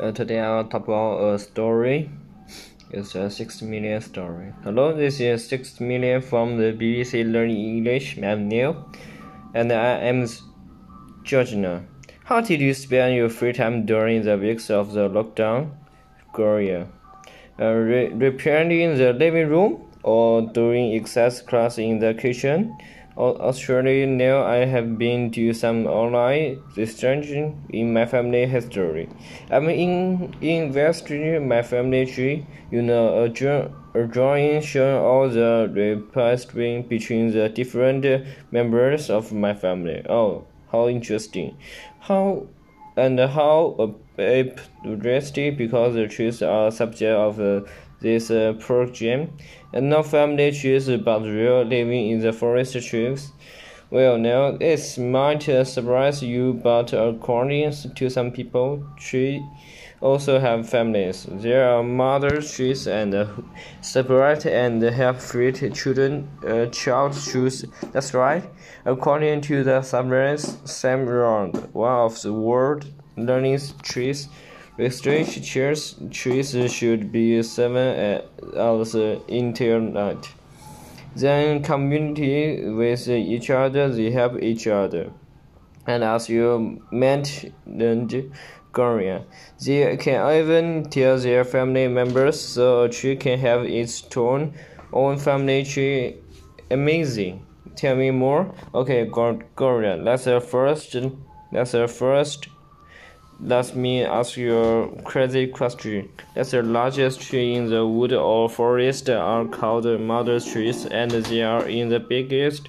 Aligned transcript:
Uh, 0.00 0.12
today 0.12 0.38
I'll 0.38 0.62
talk 0.64 0.86
about 0.86 1.34
a 1.34 1.38
story. 1.40 2.08
It's 2.92 3.16
a 3.16 3.28
6 3.28 3.62
million 3.62 4.00
story. 4.00 4.52
Hello, 4.62 4.96
this 4.96 5.18
is 5.18 5.48
6 5.48 5.80
million 5.80 6.22
from 6.22 6.56
the 6.56 6.72
BBC 6.72 7.24
Learning 7.32 7.56
English. 7.56 8.16
I'm 8.16 8.46
Neil, 8.46 8.88
and 9.54 9.72
I 9.72 9.98
am 10.06 10.24
Georgina. 11.24 11.84
How 12.22 12.40
did 12.40 12.60
you 12.60 12.74
spend 12.74 13.16
your 13.16 13.28
free 13.28 13.52
time 13.52 13.86
during 13.86 14.22
the 14.22 14.38
weeks 14.38 14.70
of 14.70 14.92
the 14.92 15.08
lockdown? 15.08 15.72
Gloria. 16.32 16.86
Uh, 17.58 17.72
re- 17.72 18.12
repairing 18.12 18.96
the 18.98 19.12
living 19.12 19.48
room 19.48 19.82
or 20.04 20.42
doing 20.42 20.94
exercise 20.94 21.42
class 21.42 21.76
in 21.76 21.98
the 21.98 22.14
kitchen? 22.14 22.78
Australia 23.18 24.06
now 24.06 24.44
I 24.44 24.58
have 24.64 24.96
been 24.96 25.32
to 25.32 25.52
some 25.52 25.86
online 25.86 26.62
research 26.76 27.26
in 27.68 27.92
my 27.92 28.06
family 28.06 28.46
history. 28.46 29.08
I'm 29.50 29.68
in 29.68 30.34
investigating 30.40 31.48
my 31.48 31.62
family 31.62 32.06
tree. 32.06 32.46
You 32.70 32.82
know, 32.82 33.24
a, 33.24 33.28
drawing, 33.28 33.74
a 33.94 34.04
drawing 34.04 34.62
showing 34.62 35.02
all 35.02 35.28
the 35.28 35.68
relationship 35.74 36.88
between 36.88 37.32
the 37.32 37.48
different 37.48 38.06
members 38.52 39.10
of 39.10 39.32
my 39.32 39.52
family. 39.52 40.04
Oh, 40.08 40.44
how 40.70 40.86
interesting! 40.86 41.56
How 41.98 42.46
and 42.96 43.18
how 43.18 43.94
a, 44.18 44.54
interesting 44.84 45.56
because 45.56 45.94
the 45.94 46.06
trees 46.06 46.42
are 46.42 46.70
subject 46.70 47.16
of 47.16 47.40
uh, 47.40 47.60
this 48.00 48.30
uh, 48.30 48.54
program, 48.58 49.30
and 49.72 49.90
no 49.90 50.02
family 50.02 50.52
trees 50.52 50.88
but 50.88 51.22
real 51.22 51.62
living 51.62 52.10
in 52.10 52.20
the 52.20 52.32
forest 52.32 52.80
trees. 52.88 53.32
Well, 53.90 54.18
now 54.18 54.52
this 54.52 54.98
might 54.98 55.48
uh, 55.48 55.64
surprise 55.64 56.22
you, 56.22 56.52
but 56.62 56.92
according 56.92 57.72
to 57.72 58.10
some 58.10 58.30
people, 58.32 58.84
trees 58.98 59.40
also 60.00 60.38
have 60.38 60.68
families. 60.68 61.26
There 61.28 61.70
are 61.70 61.82
mother 61.82 62.40
trees 62.40 62.86
and 62.86 63.14
uh, 63.14 63.26
separate 63.80 64.46
and 64.46 64.82
have 64.82 65.22
free 65.22 65.52
children. 65.52 66.28
Uh, 66.46 66.66
child 66.66 67.14
trees. 67.14 67.64
That's 67.92 68.14
right. 68.14 68.44
According 68.84 69.40
to 69.42 69.64
the 69.64 69.82
submarines, 69.82 70.58
Sam 70.70 71.06
Round, 71.06 71.56
one 71.72 71.92
of 71.92 72.20
the 72.22 72.32
world 72.32 72.86
learning 73.16 73.58
trees. 73.82 74.28
Restrict 74.78 75.42
chairs 75.42 75.96
trees 76.12 76.54
should 76.72 77.10
be 77.10 77.42
seven 77.42 78.22
hours 78.56 78.94
internet. 79.26 80.28
Then 81.16 81.64
community 81.64 82.70
with 82.70 83.08
each 83.08 83.50
other, 83.50 83.88
they 83.88 84.12
help 84.12 84.40
each 84.40 84.68
other. 84.68 85.10
And 85.88 86.04
as 86.04 86.28
you 86.28 86.80
mentioned, 86.92 88.32
Korea, 88.70 89.24
they 89.64 89.96
can 89.96 90.32
even 90.36 90.88
tell 90.90 91.18
their 91.18 91.44
family 91.44 91.88
members 91.88 92.40
so 92.40 92.84
a 92.84 92.88
tree 92.88 93.16
can 93.16 93.40
have 93.40 93.64
its 93.64 94.04
own 94.16 94.54
own 94.92 95.18
family 95.18 95.64
tree. 95.64 96.18
Amazing. 96.70 97.44
Tell 97.74 97.96
me 97.96 98.12
more. 98.12 98.54
Okay, 98.72 99.10
Korea. 99.56 100.00
That's 100.04 100.24
the 100.24 100.40
first. 100.40 100.94
That's 101.50 101.72
the 101.72 101.88
first 101.88 102.48
let 103.40 103.76
me 103.76 104.02
ask 104.02 104.36
you 104.36 104.56
a 104.56 105.02
crazy 105.02 105.46
question. 105.46 106.08
That's 106.34 106.50
the 106.50 106.62
largest 106.62 107.20
tree 107.20 107.54
in 107.54 107.70
the 107.70 107.86
wood 107.86 108.12
or 108.12 108.48
forest 108.48 109.08
are 109.08 109.44
called 109.44 109.86
mother 110.00 110.40
trees, 110.40 110.86
and 110.86 111.10
they 111.10 111.42
are 111.42 111.64
in 111.68 111.88
the 111.88 112.00
biggest. 112.00 112.68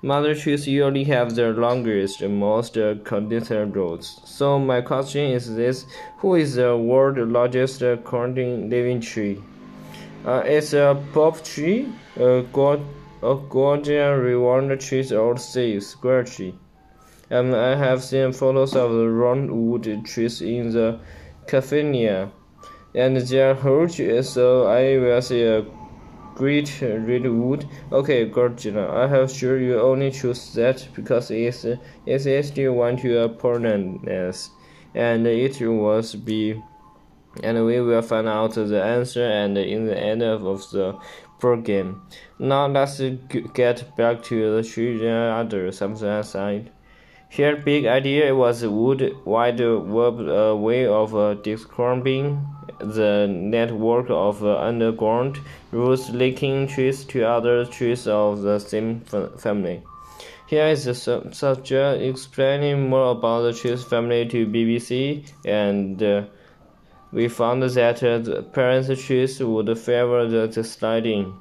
Mother 0.00 0.34
trees 0.34 0.66
usually 0.66 1.04
have 1.04 1.34
the 1.34 1.52
longest, 1.52 2.22
most 2.22 2.78
condenser 3.04 3.66
roots. 3.66 4.20
So 4.24 4.58
my 4.58 4.80
question 4.80 5.32
is 5.32 5.54
this: 5.54 5.84
Who 6.18 6.36
is 6.36 6.54
the 6.54 6.76
world's 6.76 7.20
largest 7.20 7.80
current 8.04 8.36
living 8.70 9.00
tree? 9.00 9.42
Uh, 10.24 10.42
it's 10.44 10.72
a 10.72 11.00
pop 11.12 11.44
tree, 11.44 11.92
a 12.16 12.42
god, 12.52 12.80
a 13.22 13.34
Gordian 13.34 14.18
reward 14.18 14.80
tree, 14.80 15.10
or 15.12 15.36
say 15.36 15.78
square 15.80 16.24
tree. 16.24 16.54
Um, 17.30 17.54
I 17.54 17.74
have 17.74 18.04
seen 18.04 18.32
photos 18.32 18.76
of 18.76 18.92
the 18.92 19.08
redwood 19.08 20.04
trees 20.04 20.40
in 20.42 20.70
the 20.70 21.00
California, 21.48 22.30
and 22.94 23.16
they 23.16 23.42
are 23.42 23.54
huge, 23.54 24.24
so 24.24 24.66
I 24.66 24.98
will 24.98 25.20
see 25.20 25.42
a 25.42 25.66
great 26.36 26.80
redwood. 26.80 27.66
Okay, 27.90 28.30
Georgina, 28.30 28.88
I 28.92 29.08
have 29.08 29.30
sure 29.30 29.58
you 29.58 29.80
only 29.80 30.10
choose 30.12 30.52
that 30.54 30.86
because 30.94 31.30
it's 31.30 31.66
it's 32.06 32.48
still 32.48 32.74
one 32.74 32.96
to 32.98 33.18
a 33.18 33.24
opponents, 33.24 34.50
and 34.94 35.26
it 35.26 35.60
was 35.60 36.14
be 36.14 36.62
and 37.42 37.66
we 37.66 37.80
will 37.80 38.02
find 38.02 38.28
out 38.28 38.54
the 38.54 38.82
answer 38.82 39.24
and 39.24 39.58
in 39.58 39.86
the 39.86 39.98
end 39.98 40.22
of 40.22 40.42
the 40.70 40.98
program. 41.38 42.02
Now 42.38 42.66
let's 42.66 43.00
get 43.52 43.96
back 43.96 44.22
to 44.24 44.56
the 44.56 44.62
children 44.62 45.12
other 45.12 45.70
something 45.72 46.08
aside. 46.08 46.70
Here, 47.28 47.56
big 47.56 47.86
idea 47.86 48.34
was 48.34 48.64
wood 48.64 49.16
wide 49.24 49.60
web 49.60 50.20
a 50.20 50.56
way 50.56 50.86
of 50.86 51.14
uh, 51.14 51.34
describing 51.34 52.46
the 52.78 53.26
network 53.28 54.06
of 54.10 54.44
uh, 54.44 54.58
underground 54.58 55.38
roots 55.70 56.10
linking 56.10 56.66
trees 56.66 57.04
to 57.06 57.24
other 57.24 57.64
trees 57.64 58.06
of 58.06 58.42
the 58.42 58.58
same 58.58 59.00
family. 59.38 59.82
Here 60.46 60.68
is 60.68 60.84
the 60.84 60.94
su 60.94 61.28
subject 61.32 62.02
explaining 62.02 62.88
more 62.88 63.10
about 63.10 63.42
the 63.42 63.52
trees 63.52 63.82
family 63.82 64.26
to 64.26 64.46
BBC, 64.46 65.28
and 65.44 66.00
uh, 66.02 66.22
we 67.10 67.26
found 67.28 67.64
that 67.64 68.02
uh, 68.02 68.18
the 68.18 68.42
parent 68.42 68.86
trees 68.98 69.42
would 69.42 69.76
favor 69.78 70.28
the 70.28 70.62
sliding. 70.62 71.34